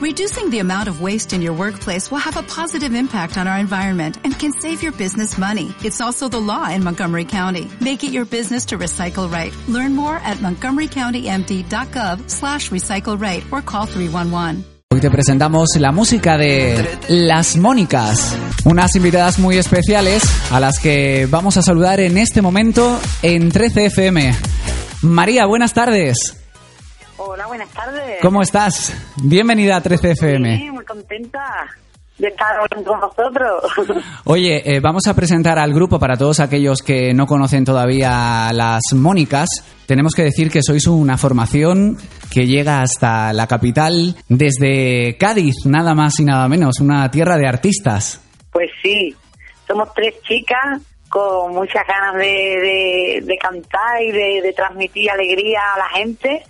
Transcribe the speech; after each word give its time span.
Reducing 0.00 0.48
the 0.48 0.60
amount 0.60 0.88
of 0.88 1.02
waste 1.02 1.34
in 1.34 1.42
your 1.42 1.52
workplace 1.52 2.10
will 2.10 2.20
have 2.24 2.38
a 2.38 2.42
positive 2.42 2.94
impact 2.94 3.36
on 3.36 3.46
our 3.46 3.58
environment 3.58 4.16
and 4.24 4.32
can 4.32 4.50
save 4.50 4.82
your 4.82 4.92
business 4.92 5.36
money. 5.36 5.74
It's 5.84 6.00
also 6.00 6.26
the 6.26 6.40
law 6.40 6.70
in 6.70 6.82
Montgomery 6.82 7.26
County. 7.26 7.68
Make 7.82 8.02
it 8.02 8.10
your 8.10 8.24
business 8.24 8.64
to 8.68 8.78
recycle 8.78 9.30
right. 9.30 9.52
Learn 9.68 9.94
more 9.94 10.16
at 10.24 10.38
montgomerycountymd.gov 10.38 12.30
slash 12.30 12.70
recycle 12.70 13.20
right 13.20 13.44
or 13.52 13.60
call 13.60 13.84
311. 13.84 14.64
Hoy 14.90 15.00
te 15.00 15.10
presentamos 15.10 15.68
la 15.78 15.92
música 15.92 16.38
de 16.38 16.98
Las 17.08 17.58
Mónicas, 17.58 18.34
unas 18.64 18.96
invitadas 18.96 19.38
muy 19.38 19.58
especiales 19.58 20.22
a 20.50 20.60
las 20.60 20.78
que 20.78 21.28
vamos 21.30 21.58
a 21.58 21.62
saludar 21.62 22.00
en 22.00 22.16
este 22.16 22.40
momento 22.40 22.98
en 23.20 23.52
13FM. 23.52 24.34
María, 25.02 25.44
buenas 25.44 25.74
tardes. 25.74 26.39
Hola, 27.22 27.46
buenas 27.48 27.68
tardes. 27.70 28.18
¿Cómo 28.22 28.40
estás? 28.40 28.94
Bienvenida 29.22 29.76
a 29.76 29.82
13FM. 29.82 30.56
Sí, 30.58 30.70
muy 30.70 30.84
contenta 30.86 31.38
de 32.16 32.28
estar 32.28 32.56
con 32.82 32.82
vosotros. 33.00 33.62
Oye, 34.24 34.62
eh, 34.64 34.80
vamos 34.80 35.06
a 35.06 35.14
presentar 35.14 35.58
al 35.58 35.74
grupo 35.74 35.98
para 35.98 36.16
todos 36.16 36.40
aquellos 36.40 36.80
que 36.82 37.12
no 37.12 37.26
conocen 37.26 37.66
todavía 37.66 38.50
las 38.54 38.80
Mónicas. 38.94 39.48
Tenemos 39.86 40.14
que 40.14 40.22
decir 40.22 40.50
que 40.50 40.62
sois 40.62 40.86
una 40.86 41.18
formación 41.18 41.98
que 42.32 42.46
llega 42.46 42.80
hasta 42.80 43.34
la 43.34 43.46
capital 43.46 44.16
desde 44.30 45.18
Cádiz, 45.18 45.66
nada 45.66 45.94
más 45.94 46.18
y 46.20 46.24
nada 46.24 46.48
menos, 46.48 46.80
una 46.80 47.10
tierra 47.10 47.36
de 47.36 47.46
artistas. 47.48 48.22
Pues 48.50 48.70
sí, 48.82 49.14
somos 49.68 49.92
tres 49.94 50.14
chicas 50.22 50.80
con 51.10 51.52
muchas 51.54 51.82
ganas 51.86 52.14
de, 52.14 52.22
de- 52.22 53.20
de 53.24 53.36
cantar 53.36 54.00
y 54.02 54.10
de, 54.12 54.40
de 54.42 54.52
transmitir 54.54 55.10
alegría 55.10 55.60
a 55.74 55.78
la 55.78 55.88
gente. 55.98 56.44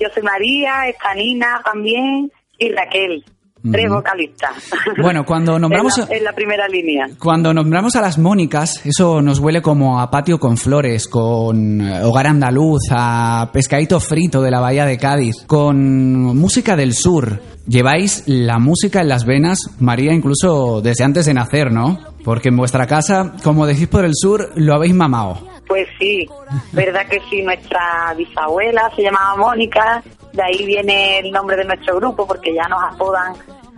Yo 0.00 0.08
soy 0.14 0.22
María, 0.22 0.88
está 0.88 1.14
Nina 1.14 1.60
también 1.64 2.30
y 2.58 2.70
Raquel, 2.70 3.24
tres 3.70 3.90
vocalistas. 3.90 4.50
Bueno, 5.02 5.24
cuando 5.24 5.58
nombramos 5.58 5.98
en, 5.98 6.08
la, 6.08 6.16
en 6.16 6.24
la 6.24 6.32
primera 6.32 6.66
línea. 6.68 7.08
Cuando 7.18 7.52
nombramos 7.52 7.94
a 7.96 8.00
las 8.00 8.18
Mónicas, 8.18 8.84
eso 8.84 9.20
nos 9.22 9.38
huele 9.38 9.62
como 9.62 10.00
a 10.00 10.10
patio 10.10 10.38
con 10.38 10.56
flores, 10.56 11.06
con 11.08 11.80
eh, 11.80 12.02
hogar 12.02 12.26
andaluz, 12.26 12.82
a 12.90 13.50
pescadito 13.52 14.00
frito 14.00 14.42
de 14.42 14.50
la 14.50 14.60
bahía 14.60 14.86
de 14.86 14.98
Cádiz, 14.98 15.44
con 15.46 16.36
música 16.36 16.74
del 16.76 16.94
sur. 16.94 17.40
Lleváis 17.66 18.24
la 18.26 18.58
música 18.58 19.02
en 19.02 19.08
las 19.08 19.24
venas, 19.24 19.58
María, 19.78 20.12
incluso 20.14 20.80
desde 20.80 21.04
antes 21.04 21.26
de 21.26 21.34
nacer, 21.34 21.70
¿no? 21.70 21.98
Porque 22.24 22.48
en 22.48 22.56
vuestra 22.56 22.86
casa, 22.86 23.34
como 23.44 23.66
decís 23.66 23.88
por 23.88 24.04
el 24.04 24.14
sur, 24.14 24.50
lo 24.56 24.74
habéis 24.74 24.94
mamado. 24.94 25.46
Pues 25.68 25.86
sí, 25.98 26.26
verdad 26.72 27.06
que 27.08 27.20
sí, 27.30 27.42
nuestra 27.42 28.14
bisabuela 28.16 28.90
se 28.96 29.02
llamaba 29.02 29.36
Mónica, 29.36 30.02
de 30.32 30.42
ahí 30.42 30.64
viene 30.64 31.18
el 31.20 31.30
nombre 31.30 31.56
de 31.56 31.64
nuestro 31.64 31.96
grupo, 31.96 32.26
porque 32.26 32.54
ya 32.54 32.66
nos 32.68 32.82
apodan 32.82 33.34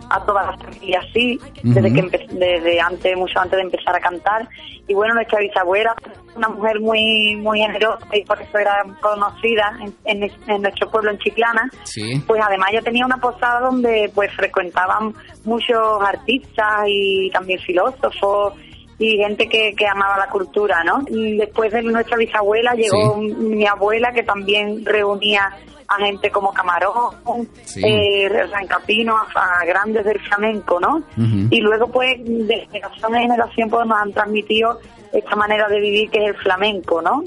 a 0.09 0.25
todas 0.25 0.45
las 0.47 0.61
familias 0.63 1.05
así, 1.09 1.39
desde 1.63 1.93
que 1.93 2.27
desde 2.31 2.81
antes, 2.81 3.15
mucho 3.17 3.39
antes 3.39 3.57
de 3.57 3.61
empezar 3.63 3.95
a 3.95 3.99
cantar. 3.99 4.47
Y 4.87 4.93
bueno, 4.93 5.13
nuestra 5.13 5.39
bisabuela, 5.39 5.95
una 6.35 6.49
mujer 6.49 6.81
muy 6.81 7.35
muy 7.37 7.59
generosa 7.59 8.05
y 8.13 8.23
por 8.25 8.41
eso 8.41 8.57
era 8.57 8.83
conocida 8.99 9.71
en, 9.79 9.93
en- 10.23 10.31
en 10.47 10.61
nuestro 10.61 10.89
pueblo, 10.89 11.11
en 11.11 11.17
Chiclana, 11.19 11.69
Sí. 11.83 12.21
pues 12.27 12.41
además 12.45 12.69
ella 12.71 12.81
tenía 12.81 13.05
una 13.05 13.17
posada 13.17 13.61
donde 13.61 14.11
pues 14.13 14.33
frecuentaban 14.33 15.13
muchos 15.45 16.01
artistas 16.01 16.83
y 16.87 17.29
también 17.31 17.59
filósofos 17.59 18.53
y 19.01 19.17
gente 19.17 19.47
que, 19.49 19.73
que 19.75 19.87
amaba 19.87 20.17
la 20.17 20.27
cultura, 20.27 20.83
¿no? 20.83 21.01
Y 21.09 21.37
después 21.37 21.71
de 21.73 21.81
nuestra 21.81 22.17
bisabuela 22.17 22.73
llegó 22.75 23.15
Sí. 23.19 23.33
mi 23.39 23.65
abuela 23.65 24.11
que 24.13 24.23
también 24.23 24.85
reunía 24.85 25.41
a 25.87 26.05
gente 26.05 26.29
como 26.29 26.53
Camarón, 26.53 27.49
Sí. 27.65 27.81
eh, 27.83 28.29
Rancapino, 28.51 29.15
a, 29.17 29.61
a 29.61 29.65
grandes 29.65 30.05
del 30.05 30.19
flamenco, 30.21 30.79
¿no? 30.79 31.03
Y 31.49 31.59
luego 31.59 31.87
pues 31.87 32.11
de 32.23 32.67
generación 32.71 33.15
en 33.15 33.21
generación 33.23 33.69
pues 33.69 33.85
nos 33.87 33.97
han 33.99 34.13
transmitido 34.13 34.79
esta 35.11 35.35
manera 35.35 35.67
de 35.67 35.79
vivir 35.81 36.09
que 36.09 36.19
es 36.23 36.29
el 36.29 36.35
flamenco, 36.35 37.01
¿no? 37.01 37.23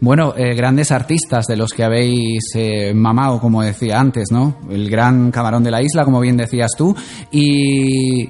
Bueno, 0.00 0.32
eh, 0.36 0.54
grandes 0.54 0.92
artistas 0.92 1.46
de 1.46 1.56
los 1.56 1.72
que 1.72 1.82
habéis 1.84 2.52
eh, 2.54 2.92
mamado, 2.94 3.40
como 3.40 3.62
decía 3.62 3.98
antes, 4.00 4.30
¿no? 4.30 4.56
El 4.70 4.88
gran 4.88 5.30
camarón 5.32 5.64
de 5.64 5.70
la 5.72 5.82
isla, 5.82 6.04
como 6.04 6.20
bien 6.20 6.36
decías 6.36 6.70
tú. 6.76 6.94
Y 7.32 8.28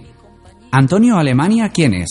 Antonio 0.73 1.17
Alemania, 1.17 1.71
¿quién 1.73 1.95
es? 1.95 2.09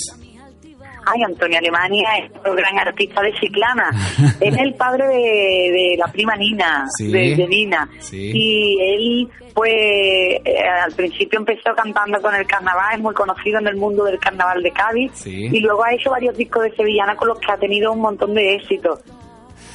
Ay, 1.09 1.23
Antonio 1.23 1.57
Alemania 1.59 2.05
es 2.21 2.31
otro 2.37 2.53
gran 2.53 2.77
artista 2.79 3.21
de 3.21 3.31
Chiclana. 3.33 3.91
es 4.41 4.57
el 4.57 4.73
padre 4.73 5.07
de, 5.07 5.71
de 5.71 5.95
la 5.97 6.07
prima 6.11 6.35
Nina, 6.35 6.85
Sí. 6.97 7.09
de, 7.11 7.35
de 7.35 7.47
Nina. 7.47 7.87
Sí. 7.99 8.31
Y 8.33 8.77
él, 8.81 9.29
pues, 9.53 9.71
eh, 9.73 10.41
al 10.85 10.91
principio 10.93 11.39
empezó 11.39 11.73
cantando 11.77 12.21
con 12.21 12.35
el 12.35 12.45
carnaval, 12.45 12.95
es 12.95 12.99
muy 12.99 13.13
conocido 13.13 13.59
en 13.59 13.67
el 13.67 13.77
mundo 13.77 14.03
del 14.03 14.19
carnaval 14.19 14.61
de 14.61 14.71
Cádiz. 14.71 15.11
Sí. 15.13 15.45
Y 15.49 15.59
luego 15.61 15.85
ha 15.85 15.93
hecho 15.93 16.09
varios 16.11 16.35
discos 16.35 16.63
de 16.63 16.75
sevillana 16.75 17.15
con 17.15 17.29
los 17.29 17.39
que 17.39 17.51
ha 17.53 17.57
tenido 17.57 17.93
un 17.93 18.01
montón 18.01 18.33
de 18.33 18.55
éxito. 18.55 18.99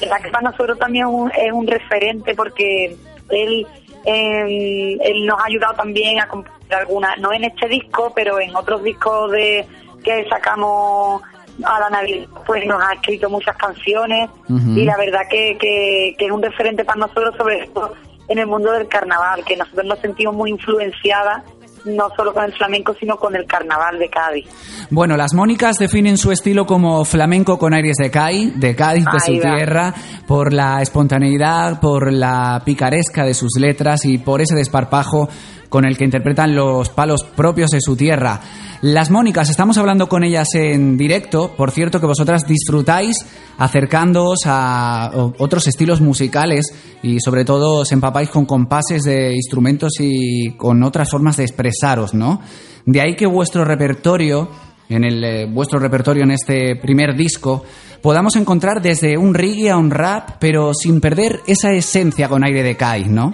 La 0.07 0.19
que 0.19 0.29
para 0.29 0.51
nosotros 0.51 0.77
también 0.77 1.07
es 1.07 1.11
un, 1.13 1.31
es 1.31 1.51
un 1.51 1.65
referente 1.65 2.35
porque 2.35 2.95
él, 3.29 3.65
eh, 4.05 4.97
él 5.01 5.25
nos 5.25 5.39
ha 5.39 5.45
ayudado 5.45 5.75
también 5.75 6.19
a 6.19 6.27
componer 6.27 6.73
algunas, 6.73 7.17
no 7.19 7.31
en 7.33 7.45
este 7.45 7.67
disco, 7.67 8.11
pero 8.15 8.39
en 8.39 8.55
otros 8.55 8.83
discos 8.83 9.31
de 9.31 9.65
que 10.03 10.27
sacamos 10.29 11.21
a 11.63 11.79
la 11.79 11.89
Navidad, 11.89 12.27
pues 12.45 12.65
nos 12.65 12.81
ha 12.83 12.93
escrito 12.93 13.29
muchas 13.29 13.55
canciones. 13.57 14.29
Y 14.49 14.83
la 14.83 14.97
verdad 14.97 15.21
que, 15.29 15.57
que, 15.57 16.15
que 16.17 16.25
es 16.25 16.31
un 16.31 16.41
referente 16.41 16.83
para 16.83 16.99
nosotros, 16.99 17.35
sobre 17.37 17.67
todo 17.67 17.93
en 18.27 18.39
el 18.39 18.47
mundo 18.47 18.71
del 18.71 18.87
carnaval, 18.87 19.43
que 19.45 19.55
nosotros 19.55 19.85
nos 19.85 19.99
sentimos 19.99 20.33
muy 20.33 20.49
influenciadas, 20.51 21.43
no 21.85 22.09
solo 22.15 22.33
con 22.33 22.43
el 22.45 22.53
flamenco, 22.53 22.93
sino 22.99 23.17
con 23.17 23.35
el 23.35 23.45
carnaval 23.45 23.99
de 23.99 24.09
Cádiz. 24.09 24.47
Bueno, 24.89 25.17
las 25.17 25.33
Mónicas 25.33 25.79
definen 25.79 26.17
su 26.17 26.31
estilo 26.31 26.65
como 26.65 27.03
flamenco 27.05 27.57
con 27.57 27.73
aires 27.73 27.95
de 27.97 28.11
Cádiz, 28.11 28.53
de 28.55 28.75
Cádiz, 28.75 29.05
de 29.05 29.19
su 29.19 29.33
va. 29.33 29.55
tierra, 29.55 29.93
por 30.27 30.53
la 30.53 30.81
espontaneidad, 30.81 31.79
por 31.79 32.11
la 32.11 32.61
picaresca 32.65 33.25
de 33.25 33.33
sus 33.33 33.51
letras 33.59 34.05
y 34.05 34.17
por 34.17 34.41
ese 34.41 34.55
desparpajo 34.55 35.29
con 35.73 35.85
el 35.85 35.97
que 35.97 36.05
interpretan 36.05 36.53
los 36.53 36.89
palos 36.89 37.23
propios 37.23 37.71
de 37.71 37.81
su 37.81 37.95
tierra. 37.95 38.39
Las 38.83 39.09
Mónicas, 39.09 39.49
estamos 39.49 39.75
hablando 39.79 40.07
con 40.07 40.23
ellas 40.23 40.49
en 40.53 40.99
directo, 40.99 41.55
por 41.57 41.71
cierto 41.71 41.99
que 41.99 42.05
vosotras 42.05 42.45
disfrutáis 42.45 43.17
acercándoos 43.57 44.41
a 44.45 45.09
otros 45.39 45.65
estilos 45.65 45.99
musicales 45.99 46.67
y 47.01 47.19
sobre 47.19 47.43
todo 47.43 47.79
os 47.79 47.91
empapáis 47.91 48.29
con 48.29 48.45
compases 48.45 49.01
de 49.01 49.33
instrumentos 49.33 49.93
y 49.99 50.51
con 50.57 50.83
otras 50.83 51.09
formas 51.09 51.37
de 51.37 51.45
expresaros, 51.45 52.13
¿no? 52.13 52.39
De 52.85 53.01
ahí 53.01 53.15
que 53.15 53.25
vuestro 53.25 53.65
repertorio, 53.65 54.51
en 54.89 55.03
el 55.03 55.23
eh, 55.23 55.47
vuestro 55.47 55.79
repertorio 55.79 56.21
en 56.23 56.31
este 56.33 56.75
primer 56.75 57.15
disco, 57.17 57.65
podamos 58.03 58.35
encontrar 58.35 58.79
desde 58.79 59.17
un 59.17 59.33
reggae 59.33 59.71
a 59.71 59.77
un 59.77 59.89
rap, 59.89 60.37
pero 60.39 60.75
sin 60.75 61.01
perder 61.01 61.39
esa 61.47 61.71
esencia 61.71 62.29
con 62.29 62.45
aire 62.45 62.61
de 62.61 62.77
Kai, 62.77 63.05
¿no? 63.05 63.33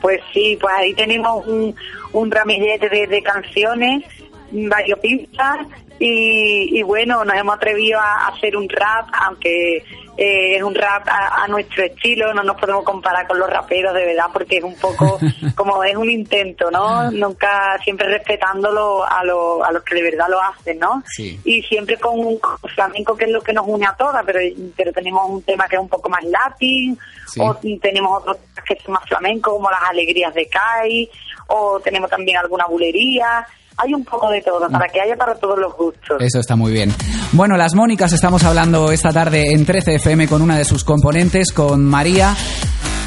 Pues 0.00 0.20
sí, 0.32 0.56
pues 0.60 0.74
ahí 0.76 0.94
tenemos 0.94 1.46
un, 1.46 2.30
ramillete 2.30 2.88
de, 2.88 3.22
canciones, 3.22 4.04
varios 4.50 4.98
pistas 5.00 5.66
y 5.98 6.82
bueno, 6.82 7.24
nos 7.24 7.36
hemos 7.36 7.56
atrevido 7.56 7.98
a 7.98 8.28
hacer 8.28 8.56
un 8.56 8.68
rap, 8.68 9.08
aunque 9.12 9.82
eh, 10.20 10.56
es 10.56 10.62
un 10.64 10.74
rap 10.74 11.06
a, 11.08 11.44
a 11.44 11.46
nuestro 11.46 11.84
estilo, 11.84 12.34
no 12.34 12.42
nos 12.42 12.56
podemos 12.60 12.82
comparar 12.84 13.26
con 13.28 13.38
los 13.38 13.48
raperos 13.48 13.94
de 13.94 14.04
verdad 14.04 14.26
porque 14.32 14.58
es 14.58 14.64
un 14.64 14.74
poco 14.74 15.18
como 15.54 15.84
es 15.84 15.94
un 15.96 16.10
intento, 16.10 16.70
¿no? 16.72 17.08
Nunca, 17.12 17.78
siempre 17.84 18.08
respetándolo 18.08 19.04
a, 19.04 19.22
lo- 19.24 19.64
a 19.64 19.70
los 19.70 19.84
que 19.84 19.94
de 19.94 20.02
verdad 20.02 20.26
lo 20.28 20.42
hacen, 20.42 20.80
¿no? 20.80 21.04
Sí. 21.06 21.40
Y 21.44 21.62
siempre 21.62 21.96
con 21.98 22.18
un 22.18 22.40
flamenco 22.74 23.16
que 23.16 23.26
es 23.26 23.30
lo 23.30 23.40
que 23.40 23.52
nos 23.52 23.64
une 23.68 23.86
a 23.86 23.94
todas, 23.96 24.24
pero, 24.26 24.40
pero 24.76 24.92
tenemos 24.92 25.24
un 25.30 25.42
tema 25.42 25.68
que 25.68 25.76
es 25.76 25.80
un 25.82 25.88
poco 25.88 26.08
más 26.08 26.24
latín, 26.24 26.98
Sí. 27.28 27.40
o 27.42 27.54
tenemos 27.80 28.22
otros 28.22 28.38
que 28.66 28.76
son 28.84 28.94
más 28.94 29.04
flamencos 29.06 29.52
como 29.52 29.70
las 29.70 29.82
alegrías 29.82 30.32
de 30.34 30.48
Kai 30.48 31.08
o 31.48 31.78
tenemos 31.78 32.08
también 32.10 32.38
alguna 32.38 32.64
bulería 32.66 33.46
hay 33.78 33.94
un 33.94 34.04
poco 34.04 34.28
de 34.30 34.42
todo 34.42 34.68
para 34.68 34.88
que 34.88 35.00
haya 35.00 35.16
para 35.16 35.34
todos 35.36 35.58
los 35.58 35.74
gustos 35.76 36.20
Eso 36.20 36.40
está 36.40 36.56
muy 36.56 36.72
bien. 36.72 36.92
Bueno, 37.32 37.56
las 37.56 37.74
Mónicas 37.74 38.12
estamos 38.12 38.42
hablando 38.44 38.90
esta 38.90 39.12
tarde 39.12 39.52
en 39.52 39.64
13 39.64 39.96
FM 39.96 40.28
con 40.28 40.42
una 40.42 40.58
de 40.58 40.64
sus 40.64 40.84
componentes, 40.84 41.52
con 41.52 41.84
María. 41.84 42.34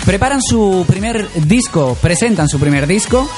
Preparan 0.05 0.41
su 0.41 0.85
primer 0.87 1.29
disco, 1.33 1.97
presentan 2.01 2.47
su 2.47 2.59
primer 2.59 2.87
disco. 2.87 3.29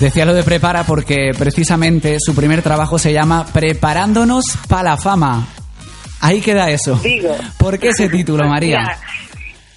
Decía 0.00 0.24
lo 0.24 0.34
de 0.34 0.42
prepara 0.42 0.82
porque 0.82 1.30
precisamente 1.38 2.16
su 2.18 2.34
primer 2.34 2.62
trabajo 2.62 2.98
se 2.98 3.12
llama 3.12 3.46
Preparándonos 3.52 4.44
para 4.68 4.82
la 4.90 4.96
fama. 4.96 5.46
Ahí 6.20 6.40
queda 6.40 6.70
eso. 6.70 6.96
Digo. 6.96 7.36
¿Por 7.58 7.78
qué 7.78 7.90
ese 7.90 8.08
título, 8.08 8.48
María? 8.48 8.78
Mira, 8.80 8.98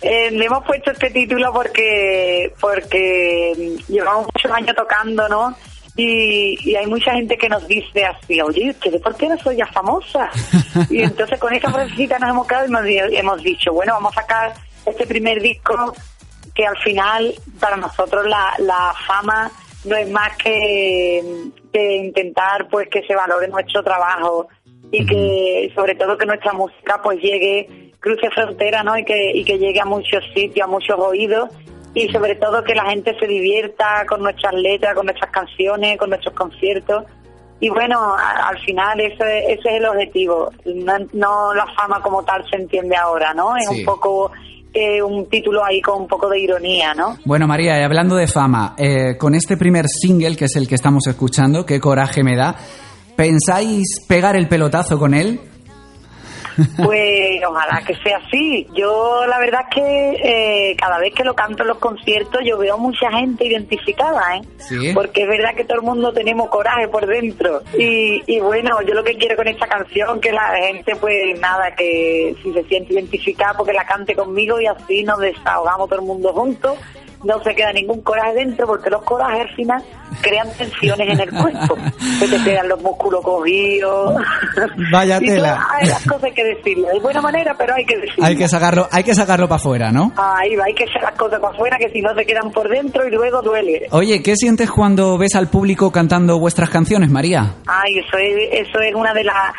eh, 0.01 0.31
le 0.31 0.45
hemos 0.45 0.65
puesto 0.65 0.91
este 0.91 1.11
título 1.11 1.51
porque 1.53 2.51
porque 2.59 3.77
llevamos 3.87 4.27
muchos 4.33 4.51
años 4.51 4.75
tocando 4.75 5.27
no 5.29 5.55
y, 5.97 6.57
y 6.69 6.75
hay 6.75 6.87
mucha 6.87 7.13
gente 7.13 7.37
que 7.37 7.47
nos 7.47 7.65
dice 7.67 8.03
así, 8.05 8.41
oye, 8.41 8.69
¿ustedes 8.71 9.01
por 9.01 9.15
qué 9.15 9.27
no 9.29 9.37
soy 9.37 9.57
ya 9.57 9.67
famosa? 9.67 10.29
y 10.89 11.01
entonces 11.01 11.39
con 11.39 11.53
esa 11.53 11.71
frasecita 11.71 12.19
nos 12.19 12.29
hemos 12.31 12.47
quedado 12.47 12.65
y 12.65 12.69
hemos, 12.69 12.83
di- 12.83 13.17
hemos 13.17 13.43
dicho, 13.43 13.71
bueno, 13.73 13.93
vamos 13.93 14.17
a 14.17 14.21
sacar 14.21 14.53
este 14.85 15.05
primer 15.07 15.41
disco 15.41 15.93
que 16.53 16.65
al 16.65 16.77
final 16.77 17.33
para 17.59 17.77
nosotros 17.77 18.25
la, 18.27 18.53
la 18.59 18.93
fama 19.07 19.51
no 19.85 19.95
es 19.95 20.09
más 20.09 20.35
que, 20.37 21.21
que 21.71 21.95
intentar 21.97 22.67
pues 22.69 22.87
que 22.89 23.03
se 23.03 23.15
valore 23.15 23.47
nuestro 23.47 23.83
trabajo 23.83 24.47
y 24.91 25.05
que 25.05 25.71
sobre 25.75 25.95
todo 25.95 26.17
que 26.17 26.25
nuestra 26.25 26.53
música 26.53 27.01
pues 27.03 27.19
llegue 27.19 27.91
cruce 27.99 28.29
frontera 28.31 28.83
no 28.83 28.97
y 28.97 29.03
que 29.03 29.31
y 29.33 29.43
que 29.43 29.57
llegue 29.57 29.79
a 29.81 29.85
muchos 29.85 30.23
sitios 30.33 30.67
a 30.67 30.69
muchos 30.71 30.97
oídos 30.99 31.49
y 31.95 32.09
sobre 32.09 32.35
todo 32.35 32.63
que 32.63 32.75
la 32.75 32.85
gente 32.89 33.17
se 33.17 33.25
divierta 33.25 34.05
con 34.07 34.21
nuestras 34.21 34.53
letras 34.53 34.93
con 34.93 35.05
nuestras 35.05 35.31
canciones 35.31 35.97
con 35.97 36.09
nuestros 36.09 36.35
conciertos 36.35 37.05
y 37.59 37.69
bueno 37.69 38.13
al 38.15 38.59
final 38.59 38.99
ese, 38.99 39.51
ese 39.51 39.53
es 39.53 39.75
el 39.77 39.85
objetivo 39.85 40.51
no, 41.13 41.53
la 41.53 41.65
fama 41.75 42.01
como 42.01 42.23
tal 42.23 42.47
se 42.49 42.57
entiende 42.57 42.95
ahora 42.95 43.33
no 43.33 43.55
es 43.57 43.67
un 43.69 43.83
poco 43.85 44.31
eh, 44.77 45.01
un 45.01 45.29
título 45.29 45.63
ahí 45.63 45.79
con 45.79 46.01
un 46.01 46.07
poco 46.07 46.27
de 46.27 46.37
ironía, 46.37 46.93
¿no? 46.93 47.17
Bueno, 47.23 47.47
María, 47.47 47.79
y 47.79 47.83
hablando 47.83 48.17
de 48.17 48.27
fama, 48.27 48.75
eh, 48.77 49.15
con 49.17 49.33
este 49.33 49.55
primer 49.55 49.85
single, 49.87 50.35
que 50.35 50.45
es 50.45 50.55
el 50.57 50.67
que 50.67 50.75
estamos 50.75 51.07
escuchando, 51.07 51.65
qué 51.65 51.79
coraje 51.79 52.25
me 52.25 52.35
da, 52.35 52.57
¿pensáis 53.15 54.05
pegar 54.05 54.35
el 54.35 54.49
pelotazo 54.49 54.99
con 54.99 55.13
él? 55.13 55.39
Pues 56.77 57.41
ojalá 57.47 57.83
que 57.85 57.95
sea 57.95 58.17
así. 58.17 58.67
Yo 58.73 59.25
la 59.27 59.39
verdad 59.39 59.61
es 59.69 59.75
que 59.75 60.71
eh, 60.71 60.75
cada 60.77 60.99
vez 60.99 61.13
que 61.13 61.23
lo 61.23 61.35
canto 61.35 61.63
en 61.63 61.69
los 61.69 61.77
conciertos 61.77 62.41
yo 62.45 62.57
veo 62.57 62.77
mucha 62.77 63.11
gente 63.11 63.45
identificada, 63.45 64.37
¿eh? 64.37 64.41
Porque 64.93 65.23
es 65.23 65.27
verdad 65.27 65.55
que 65.55 65.65
todo 65.65 65.77
el 65.77 65.83
mundo 65.83 66.13
tenemos 66.13 66.49
coraje 66.49 66.87
por 66.87 67.05
dentro. 67.05 67.61
Y, 67.77 68.23
y 68.25 68.39
bueno, 68.39 68.81
yo 68.81 68.93
lo 68.93 69.03
que 69.03 69.17
quiero 69.17 69.35
con 69.35 69.47
esta 69.47 69.67
canción 69.67 70.19
que 70.19 70.31
la 70.31 70.55
gente 70.61 70.95
pues 70.95 71.39
nada, 71.39 71.75
que 71.75 72.35
si 72.41 72.53
se 72.53 72.63
siente 72.63 72.93
identificada 72.93 73.53
porque 73.55 73.73
la 73.73 73.85
cante 73.85 74.15
conmigo 74.15 74.59
y 74.59 74.67
así 74.67 75.03
nos 75.03 75.19
desahogamos 75.19 75.89
todo 75.89 75.99
el 75.99 76.05
mundo 76.05 76.33
juntos 76.33 76.77
no 77.25 77.41
se 77.43 77.55
queda 77.55 77.73
ningún 77.73 78.01
coraje 78.01 78.35
dentro 78.35 78.67
porque 78.67 78.89
los 78.89 79.01
corajes 79.03 79.41
al 79.41 79.55
final 79.55 79.83
crean 80.21 80.47
tensiones 80.57 81.09
en 81.09 81.19
el 81.19 81.29
cuerpo. 81.31 81.77
Se 82.19 82.27
te 82.27 82.43
quedan 82.43 82.69
los 82.69 82.81
músculos 82.81 83.23
cogidos. 83.23 84.15
Vaya 84.91 85.19
tela. 85.25 85.67
hay 85.71 85.87
las 85.87 86.05
cosas 86.05 86.31
que 86.33 86.43
decirlo 86.43 86.87
de 86.87 86.99
buena 86.99 87.21
manera, 87.21 87.55
pero 87.57 87.75
hay 87.75 87.85
que 87.85 87.97
decirlo. 87.97 88.25
Hay 88.25 88.37
que 88.37 88.47
sacarlo, 88.47 88.87
hay 88.91 89.03
que 89.03 89.13
sacarlo 89.13 89.47
para 89.47 89.57
afuera, 89.57 89.91
¿no? 89.91 90.13
Ahí 90.15 90.55
va, 90.55 90.65
hay 90.65 90.73
que 90.73 90.83
echar 90.83 91.01
las 91.01 91.15
cosas 91.15 91.39
para 91.39 91.53
afuera 91.53 91.77
que 91.77 91.89
si 91.89 92.01
no 92.01 92.13
se 92.13 92.25
quedan 92.25 92.51
por 92.51 92.69
dentro 92.69 93.07
y 93.07 93.11
luego 93.11 93.41
duele. 93.41 93.87
Oye, 93.91 94.21
¿qué 94.21 94.35
sientes 94.35 94.71
cuando 94.71 95.17
ves 95.17 95.35
al 95.35 95.49
público 95.49 95.91
cantando 95.91 96.39
vuestras 96.39 96.69
canciones, 96.69 97.09
María? 97.09 97.55
Ay, 97.67 97.99
eso 97.99 98.17
es, 98.17 98.67
eso 98.67 98.79
es 98.79 98.95
una 98.95 99.13
de 99.13 99.23
las 99.23 99.53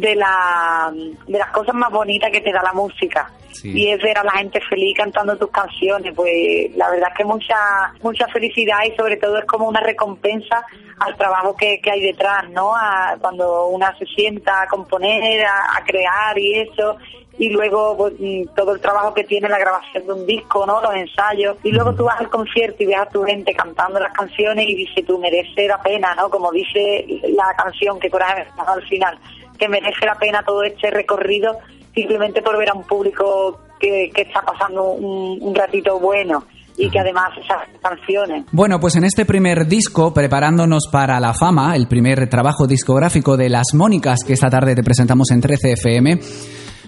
de, 0.00 0.14
la, 0.14 0.92
de 0.92 1.38
las 1.38 1.50
cosas 1.50 1.74
más 1.74 1.90
bonitas 1.90 2.30
que 2.30 2.40
te 2.40 2.52
da 2.52 2.62
la 2.62 2.72
música. 2.72 3.30
Y 3.62 3.88
es 3.88 4.02
ver 4.02 4.18
a 4.18 4.22
la 4.22 4.32
gente 4.32 4.60
feliz 4.68 4.96
cantando 4.96 5.36
tus 5.36 5.50
canciones, 5.50 6.12
pues 6.14 6.76
la 6.76 6.90
verdad 6.90 7.08
es 7.10 7.16
que 7.16 7.24
mucha 7.24 7.56
mucha 8.02 8.28
felicidad 8.28 8.78
y 8.86 8.94
sobre 8.94 9.16
todo 9.16 9.38
es 9.38 9.44
como 9.46 9.66
una 9.66 9.80
recompensa 9.80 10.64
al 10.98 11.16
trabajo 11.16 11.56
que, 11.56 11.80
que 11.80 11.90
hay 11.90 12.02
detrás, 12.02 12.48
¿no? 12.50 12.72
cuando 13.20 13.66
una 13.68 13.96
se 13.98 14.06
sienta 14.06 14.62
a 14.62 14.66
componer, 14.66 15.44
a, 15.44 15.82
crear 15.84 16.38
y 16.38 16.60
eso, 16.60 16.96
y 17.38 17.50
luego 17.50 17.96
pues, 17.96 18.14
mm, 18.18 18.54
todo 18.54 18.74
el 18.74 18.80
trabajo 18.80 19.12
que 19.12 19.24
tiene 19.24 19.48
la 19.48 19.58
grabación 19.58 20.06
de 20.06 20.12
un 20.12 20.26
disco, 20.26 20.64
¿no? 20.66 20.80
Los 20.80 20.94
ensayos, 20.94 21.56
y 21.62 21.70
luego 21.70 21.94
tú 21.94 22.04
vas 22.04 22.18
al 22.18 22.30
concierto 22.30 22.82
y 22.82 22.86
ves 22.86 22.98
a 22.98 23.06
tu 23.06 23.22
gente 23.24 23.54
cantando 23.54 24.00
las 24.00 24.12
canciones 24.12 24.66
y 24.68 24.74
dice, 24.74 25.02
tú 25.02 25.18
merece 25.18 25.68
la 25.68 25.80
pena, 25.82 26.14
¿no? 26.14 26.30
Como 26.30 26.50
dice 26.50 27.04
la 27.28 27.54
canción 27.56 28.00
que 28.00 28.10
Coraje 28.10 28.46
al 28.66 28.82
final, 28.88 29.18
que 29.58 29.68
merece 29.68 30.06
la 30.06 30.14
pena 30.16 30.42
todo 30.44 30.62
este 30.62 30.90
recorrido 30.90 31.58
simplemente 31.94 32.42
por 32.42 32.58
ver 32.58 32.70
a 32.70 32.74
un 32.74 32.84
público 32.84 33.58
que, 33.80 34.10
está 34.14 34.42
pasando 34.42 34.92
un, 34.92 35.54
ratito 35.54 35.98
bueno 35.98 36.44
y 36.76 36.90
que 36.90 36.98
además 36.98 37.30
esas 37.42 37.62
canciones. 37.80 38.44
Bueno, 38.52 38.78
pues 38.78 38.96
en 38.96 39.04
este 39.04 39.24
primer 39.24 39.66
disco, 39.66 40.12
preparándonos 40.12 40.88
para 40.92 41.18
la 41.20 41.32
fama, 41.32 41.74
el 41.74 41.88
primer 41.88 42.28
trabajo 42.28 42.66
discográfico 42.66 43.36
de 43.36 43.48
Las 43.48 43.72
Mónicas 43.72 44.20
que 44.26 44.34
esta 44.34 44.50
tarde 44.50 44.74
te 44.74 44.82
presentamos 44.82 45.30
en 45.30 45.40
13 45.40 45.72
FM, 45.72 46.20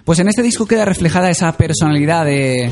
pues 0.04 0.18
en 0.18 0.28
este 0.28 0.42
disco 0.42 0.66
queda 0.66 0.84
reflejada 0.84 1.30
esa 1.30 1.50
personalidad 1.56 2.26
de 2.26 2.70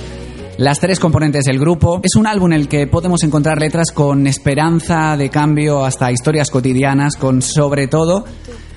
las 0.58 0.78
tres 0.78 1.00
componentes 1.00 1.44
del 1.44 1.58
grupo. 1.58 2.00
Es 2.02 2.16
un 2.16 2.26
álbum 2.26 2.52
en 2.52 2.60
el 2.60 2.68
que 2.68 2.86
podemos 2.86 3.22
encontrar 3.22 3.58
letras 3.60 3.92
con 3.92 4.26
esperanza 4.26 5.16
de 5.16 5.30
cambio 5.30 5.84
hasta 5.84 6.12
historias 6.12 6.50
cotidianas, 6.50 7.16
con 7.16 7.40
sobre 7.40 7.88
todo 7.88 8.24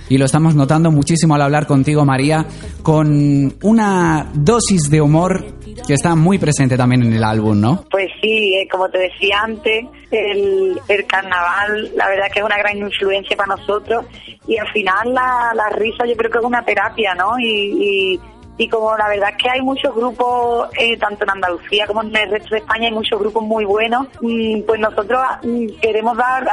y 0.09 0.17
lo 0.17 0.25
estamos 0.25 0.55
notando 0.55 0.91
muchísimo 0.91 1.35
al 1.35 1.41
hablar 1.43 1.67
contigo, 1.67 2.03
María, 2.05 2.45
con 2.83 3.53
una 3.63 4.29
dosis 4.33 4.89
de 4.89 5.01
humor 5.01 5.45
que 5.87 5.93
está 5.93 6.15
muy 6.15 6.37
presente 6.37 6.75
también 6.75 7.03
en 7.03 7.13
el 7.13 7.23
álbum, 7.23 7.59
¿no? 7.59 7.85
Pues 7.89 8.07
sí, 8.21 8.55
eh, 8.55 8.67
como 8.69 8.89
te 8.89 8.99
decía 8.99 9.41
antes, 9.43 9.85
el, 10.11 10.79
el, 10.87 11.05
carnaval, 11.05 11.91
la 11.95 12.09
verdad 12.09 12.25
que 12.33 12.39
es 12.39 12.45
una 12.45 12.57
gran 12.57 12.77
influencia 12.77 13.37
para 13.37 13.55
nosotros 13.55 14.05
y 14.47 14.57
al 14.57 14.67
final 14.71 15.13
la, 15.13 15.51
la 15.55 15.69
risa 15.69 16.05
yo 16.05 16.15
creo 16.15 16.31
que 16.31 16.39
es 16.39 16.43
una 16.43 16.63
terapia, 16.63 17.15
¿no? 17.15 17.39
y 17.39 17.69
y 17.79 18.19
como 18.67 18.95
la 18.97 19.07
verdad 19.07 19.29
es 19.29 19.37
que 19.37 19.49
hay 19.49 19.61
muchos 19.61 19.95
grupos, 19.95 20.69
eh, 20.77 20.97
tanto 20.97 21.23
en 21.23 21.29
Andalucía 21.29 21.87
como 21.87 22.01
en 22.03 22.15
el 22.15 22.29
resto 22.29 22.55
de 22.55 22.57
España, 22.57 22.87
hay 22.87 22.93
muchos 22.93 23.19
grupos 23.19 23.43
muy 23.43 23.65
buenos, 23.65 24.07
mm, 24.21 24.61
pues 24.67 24.79
nosotros 24.79 25.21
mm, 25.43 25.67
queremos 25.81 26.17
dar 26.17 26.45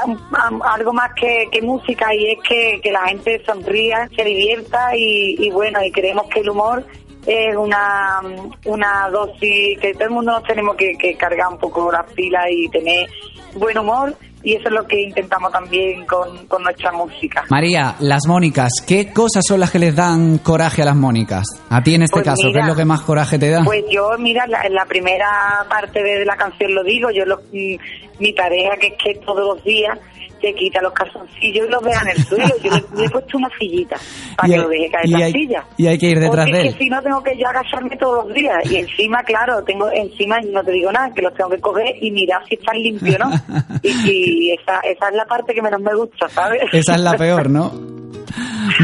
algo 0.65 0.93
más 0.93 1.11
que, 1.15 1.49
música 1.63 2.15
y 2.15 2.33
es 2.33 2.39
que, 2.49 2.93
la 2.93 3.09
gente 3.09 3.43
sonría, 3.45 4.09
se 4.15 4.23
divierta 4.23 4.91
y, 4.95 5.51
bueno, 5.51 5.83
y 5.83 5.91
creemos 5.91 6.29
que 6.29 6.41
el 6.41 6.51
humor 6.51 6.85
es 7.27 7.57
una, 7.57 8.21
una 8.67 9.09
dosis 9.11 9.79
que 9.81 9.93
todo 9.95 10.05
el 10.05 10.11
mundo 10.11 10.33
nos 10.33 10.45
tenemos 10.45 10.77
que, 10.77 10.97
que 10.97 11.17
cargar 11.17 11.49
un 11.49 11.59
poco 11.59 11.91
las 11.91 12.11
pilas 12.13 12.45
y 12.51 12.69
tener 12.69 13.09
buen 13.55 13.77
humor 13.79 14.15
y 14.47 14.55
eso 14.55 14.69
es 14.69 14.75
lo 14.75 14.87
que 14.87 15.03
intentamos 15.03 15.51
también 15.51 16.07
con, 16.07 16.47
con, 16.47 16.63
nuestra 16.63 16.93
música. 16.93 17.43
María, 17.51 17.97
las 17.99 18.29
Mónicas, 18.29 18.71
¿qué 18.87 19.13
cosas 19.13 19.43
son 19.45 19.59
las 19.59 19.73
que 19.73 19.81
les 19.81 19.97
dan 19.97 20.39
coraje 20.39 20.83
a 20.83 20.85
las 20.85 20.95
Mónicas? 20.95 21.45
A 21.69 21.83
ti 21.83 21.97
en 21.97 22.03
este 22.03 22.13
pues 22.15 22.27
caso, 22.27 22.53
¿qué 22.53 22.61
es 22.61 22.67
lo 22.67 22.77
que 22.77 22.85
más 22.85 23.01
coraje 23.01 23.41
te 23.41 23.51
da? 23.51 23.65
Pues 23.65 23.85
yo, 23.91 24.11
mira, 24.21 24.45
en 24.63 24.73
la 24.73 24.85
primera 24.85 25.67
parte 25.69 26.01
de 26.01 26.25
la 26.25 26.37
canción 26.37 26.77
lo 26.77 26.85
digo, 26.85 27.11
yo 27.11 27.25
lo, 27.25 27.41
mi 27.53 28.33
tarea 28.37 28.77
que 28.81 28.87
es 28.87 28.95
que 29.03 29.15
todos 29.17 29.57
los 29.57 29.65
días 29.65 29.99
se 30.41 30.55
quita 30.55 30.81
los 30.83 30.93
calzoncillos 30.93 31.67
y 31.67 31.71
los 31.71 31.83
deja 31.83 32.03
en 32.03 32.09
el 32.09 32.25
suelo. 32.25 32.55
Yo 32.63 32.71
le, 32.71 33.05
he 33.05 33.11
puesto 33.11 33.39
una 33.39 33.49
sillita 33.59 33.97
para 34.37 34.49
que 34.49 34.59
lo 34.59 34.69
deje 34.69 34.91
caer 34.91 35.07
en 35.07 35.21
la 35.21 35.27
silla. 35.29 35.65
Y 35.77 35.87
hay 35.87 35.99
que 35.99 36.07
ir 36.07 36.21
detrás 36.21 36.47
de 36.47 36.61
él. 36.61 36.67
Es 36.67 36.75
que 36.75 36.85
si 36.85 36.91
no 36.91 37.03
tengo 37.03 37.23
que 37.23 37.37
yo 37.37 37.49
agacharme 37.49 37.97
todos 37.97 38.27
los 38.27 38.35
días. 38.35 38.71
Y 38.71 38.77
encima, 38.77 39.23
claro, 39.23 39.63
tengo 39.65 39.91
encima, 39.91 40.39
no 40.41 40.63
te 40.63 40.73
digo 40.73 40.93
nada, 40.93 41.13
que 41.13 41.23
los 41.23 41.35
tengo 41.35 41.51
que 41.51 41.61
coger 41.61 41.97
y 42.01 42.11
mirar 42.11 42.43
si 42.49 42.55
están 42.55 42.77
limpios, 42.77 43.19
¿no? 43.19 43.31
y, 43.83 44.51
esa, 44.53 44.81
esa 44.81 45.09
es 45.09 45.15
la 45.15 45.25
parte 45.27 45.55
que 45.55 45.63
menos 45.63 45.81
me 45.81 45.95
gusta, 45.95 46.29
¿sabes? 46.29 46.63
Esa 46.73 46.95
es 46.95 47.01
la 47.01 47.17
peor, 47.17 47.51
¿no? 47.51 47.73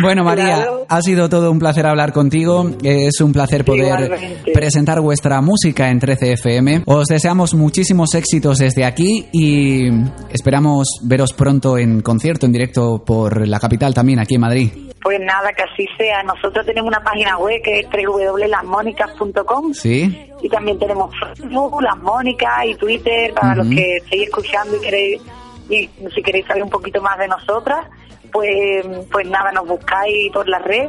Bueno, 0.00 0.24
María, 0.24 0.66
ha 0.88 1.02
sido 1.02 1.28
todo 1.28 1.50
un 1.50 1.58
placer 1.58 1.86
hablar 1.86 2.12
contigo. 2.12 2.70
Es 2.82 3.20
un 3.20 3.32
placer 3.32 3.64
poder 3.64 4.18
presentar 4.52 5.00
vuestra 5.00 5.40
música 5.40 5.88
en 5.90 5.98
13 5.98 6.32
FM. 6.32 6.82
Os 6.86 7.06
deseamos 7.06 7.54
muchísimos 7.54 8.14
éxitos 8.14 8.58
desde 8.58 8.84
aquí 8.84 9.28
y 9.32 9.88
esperamos 10.30 10.86
veros 11.02 11.32
pronto 11.32 11.78
en 11.78 12.02
concierto, 12.02 12.46
en 12.46 12.52
directo 12.52 13.02
por 13.04 13.46
la 13.46 13.58
capital 13.58 13.94
también, 13.94 14.18
aquí 14.18 14.34
en 14.34 14.40
Madrid. 14.40 14.70
Pues 15.02 15.18
nada, 15.20 15.52
que 15.52 15.62
así 15.64 15.86
sea. 15.98 16.22
Nosotros 16.22 16.64
tenemos 16.64 16.88
una 16.88 17.02
página 17.02 17.36
web 17.38 17.60
que 17.62 17.80
es 17.80 17.86
www.lasmonicas.com. 17.86 19.74
Sí. 19.74 20.30
Y 20.40 20.48
también 20.48 20.78
tenemos 20.78 21.12
Facebook, 21.36 21.82
Las 21.82 21.98
Mónicas 21.98 22.66
y 22.66 22.74
Twitter 22.76 23.34
para 23.34 23.56
los 23.56 23.68
que 23.68 23.96
estéis 23.96 24.24
escuchando 24.24 24.76
y 24.76 24.80
queréis 24.80 25.22
y 25.68 25.88
si 26.14 26.22
queréis 26.22 26.46
saber 26.46 26.62
un 26.62 26.70
poquito 26.70 27.00
más 27.00 27.18
de 27.18 27.28
nosotras 27.28 27.86
pues, 28.32 28.86
pues 29.10 29.28
nada, 29.28 29.52
nos 29.52 29.66
buscáis 29.66 30.32
por 30.32 30.48
la 30.48 30.58
red 30.58 30.88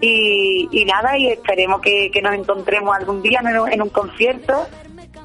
y, 0.00 0.84
nada, 0.84 1.16
y 1.18 1.28
esperemos 1.28 1.80
que, 1.80 2.10
nos 2.22 2.34
encontremos 2.34 2.94
algún 2.96 3.22
día 3.22 3.40
en 3.70 3.82
un 3.82 3.88
concierto 3.88 4.66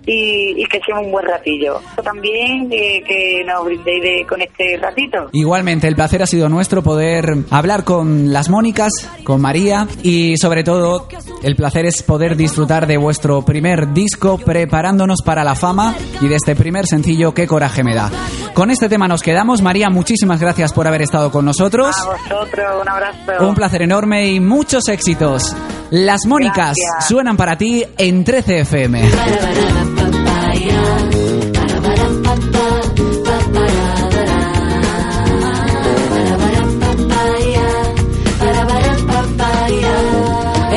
y, 0.05 0.65
que 0.65 0.79
sea 0.85 0.99
un 0.99 1.11
buen 1.11 1.25
ratillo. 1.25 1.79
También 2.03 2.69
que 2.69 3.43
nos 3.45 3.65
brindéis 3.65 4.27
con 4.27 4.41
este 4.41 4.77
ratito. 4.77 5.29
Igualmente, 5.31 5.87
el 5.87 5.95
placer 5.95 6.23
ha 6.23 6.25
sido 6.25 6.49
nuestro 6.49 6.81
poder 6.81 7.25
hablar 7.51 7.83
con 7.83 8.31
las 8.33 8.49
Mónicas, 8.49 8.91
con 9.23 9.41
María 9.41 9.87
y 10.03 10.37
sobre 10.37 10.63
todo 10.63 11.07
el 11.43 11.55
placer 11.55 11.85
es 11.85 12.03
poder 12.03 12.35
disfrutar 12.35 12.87
de 12.87 12.97
vuestro 12.97 13.43
primer 13.43 13.93
disco 13.93 14.37
preparándonos 14.37 15.21
para 15.23 15.43
la 15.43 15.55
fama 15.55 15.95
y 16.21 16.27
de 16.27 16.35
este 16.35 16.55
primer 16.55 16.85
sencillo 16.85 17.33
Qué 17.33 17.47
coraje 17.47 17.83
me 17.83 17.95
da. 17.95 18.09
Con 18.53 18.71
este 18.71 18.89
tema 18.89 19.07
nos 19.07 19.21
quedamos. 19.21 19.61
María, 19.61 19.89
muchísimas 19.89 20.39
gracias 20.39 20.73
por 20.73 20.87
haber 20.87 21.01
estado 21.01 21.31
con 21.31 21.45
nosotros. 21.45 21.95
A 21.97 22.05
vosotros, 22.05 22.81
un 22.81 22.89
abrazo. 22.89 23.47
Un 23.47 23.55
placer 23.55 23.81
enorme 23.83 24.27
y 24.27 24.39
muchos 24.39 24.87
éxitos. 24.87 25.55
Las 25.91 26.25
Mónicas 26.25 26.75
suenan 27.07 27.37
para 27.37 27.57
ti 27.57 27.83
en 27.97 28.23
13 28.23 28.59
FM. 28.61 29.01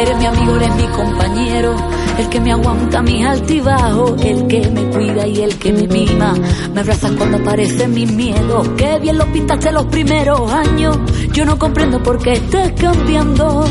Eres 0.03 0.19
mi 0.19 0.27
amigo, 0.27 0.57
eres 0.57 0.75
mi 0.75 0.87
compañero 0.89 1.77
el 2.19 2.29
que 2.29 2.41
me 2.41 2.53
aguanta 2.53 3.03
mis 3.03 3.25
altibajos, 3.25 4.21
el 4.25 4.47
que 4.49 4.69
me 4.71 4.83
cuida 4.91 5.27
y 5.27 5.41
el 5.43 5.57
que 5.59 5.73
me 5.73 5.87
mima. 5.87 6.35
Me 6.75 6.81
abrazas 6.81 7.13
cuando 7.13 7.39
aparecen 7.39 7.95
mis 7.95 8.11
miedos, 8.13 8.69
que 8.77 8.99
bien 8.99 9.17
lo 9.17 9.27
pintaste 9.33 9.71
los 9.71 9.87
primeros 9.87 10.51
años. 10.53 10.99
Yo 11.33 11.45
no 11.45 11.57
comprendo 11.59 12.03
por 12.03 12.19
qué 12.19 12.33
estás 12.33 12.73
cambiando. 12.73 13.65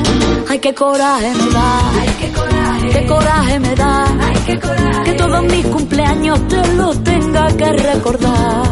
Ay, 0.50 0.60
qué 0.60 0.74
coraje 0.74 1.32
me 1.34 1.52
da, 1.52 1.80
ay, 2.00 2.10
qué 2.20 2.32
coraje, 2.32 2.90
qué 2.90 3.06
coraje 3.08 3.60
me 3.60 3.76
da, 3.76 4.06
ay, 4.06 4.36
qué 4.46 4.60
coraje. 4.60 5.04
Que 5.04 5.14
todos 5.14 5.44
mis 5.44 5.66
cumpleaños 5.68 6.48
te 6.48 6.76
los 6.76 7.04
tenga 7.04 7.48
que 7.58 7.72
recordar. 7.74 8.64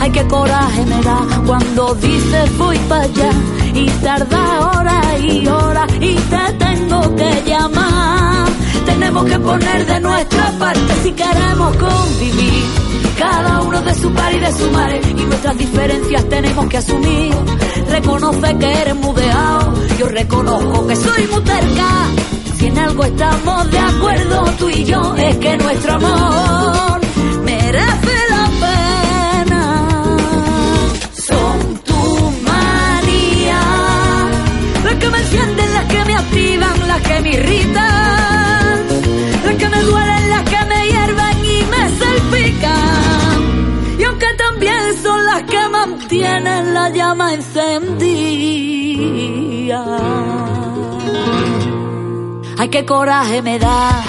Ay, 0.00 0.10
qué 0.12 0.26
coraje 0.28 0.86
me 0.86 1.02
da 1.02 1.26
cuando 1.46 1.94
dices 1.96 2.58
voy 2.58 2.78
para 2.88 3.02
allá 3.02 3.30
y 3.74 3.86
tarda 4.02 4.70
horas 4.70 5.20
y 5.20 5.46
horas 5.46 5.92
y 6.00 6.14
llamar. 6.14 6.39
Tenemos 9.20 9.38
que 9.38 9.50
poner 9.50 9.86
de 9.86 10.00
nuestra 10.00 10.50
parte 10.58 10.94
si 11.02 11.12
queremos 11.12 11.76
convivir. 11.76 12.64
Cada 13.18 13.60
uno 13.60 13.82
de 13.82 13.94
su 13.94 14.10
par 14.14 14.32
y 14.32 14.38
de 14.38 14.52
su 14.52 14.70
madre 14.70 15.00
y 15.10 15.12
nuestras 15.12 15.58
diferencias 15.58 16.28
tenemos 16.30 16.66
que 16.68 16.76
asumir. 16.78 17.34
Reconoce 17.90 18.56
que 18.56 18.72
eres 18.72 18.96
mudeado, 18.96 19.74
yo 19.98 20.08
reconozco 20.08 20.86
que 20.86 20.96
soy 20.96 21.26
muy 21.26 21.42
terca. 21.42 22.06
Si 22.56 22.66
en 22.66 22.78
algo 22.78 23.04
estamos 23.04 23.70
de 23.70 23.78
acuerdo 23.78 24.44
tú 24.58 24.68
y 24.70 24.84
yo 24.84 25.14
es 25.16 25.36
Ay, 52.58 52.68
qué 52.70 52.84
coraje 52.84 53.40
me 53.40 53.56
da. 53.58 54.02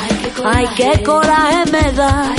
Ay, 0.43 0.67
qué 0.75 1.03
coraje 1.03 1.71
me 1.71 1.91
da. 1.91 2.33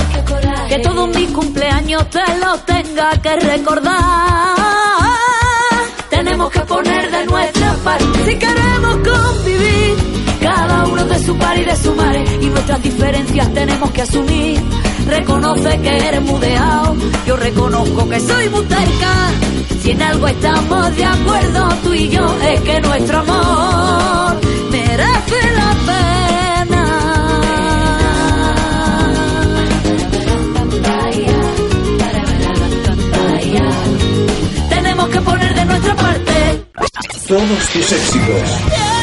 Que 0.67 0.79
todos 0.79 1.07
mis 1.15 1.29
cumpleaños 1.31 2.09
te 2.09 2.23
los 2.39 2.65
tenga 2.65 3.11
que 3.21 3.35
recordar. 3.37 4.55
Tenemos 6.09 6.51
que 6.51 6.59
poner 6.61 7.11
de 7.11 7.25
nuestra 7.25 7.73
parte 7.83 8.25
si 8.25 8.35
queremos 8.37 8.95
convivir. 9.07 9.95
Cada 10.41 10.85
uno 10.85 11.05
de 11.05 11.19
su 11.19 11.37
par 11.37 11.57
y 11.57 11.63
de 11.63 11.75
su 11.77 11.93
madre. 11.95 12.25
Y 12.41 12.47
nuestras 12.47 12.83
diferencias 12.83 13.53
tenemos 13.53 13.89
que 13.91 14.01
asumir. 14.01 14.61
Reconoce 15.07 15.79
que 15.81 16.07
eres 16.07 16.21
mudeado. 16.21 16.95
Yo 17.27 17.35
reconozco 17.37 18.09
que 18.09 18.19
soy 18.19 18.49
muy. 18.49 18.63
Si 19.83 19.91
en 19.91 20.01
algo 20.01 20.25
estamos 20.29 20.95
de 20.95 21.03
acuerdo 21.03 21.67
tú 21.83 21.93
y 21.93 22.07
yo, 22.07 22.25
es 22.41 22.61
que 22.61 22.79
nuestro 22.79 23.19
amor 23.19 24.39
merece 24.71 25.51
la 25.57 25.75
pena. 25.85 26.85
Tenemos 34.69 35.09
que 35.09 35.19
poner 35.19 35.53
de 35.53 35.65
nuestra 35.65 35.95
parte. 35.97 36.65
Todos 37.27 37.67
tus 37.73 37.91
éxitos. 37.91 39.02